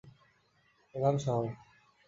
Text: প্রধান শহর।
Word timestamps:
প্রধান 0.95 1.15
শহর। 1.17 1.45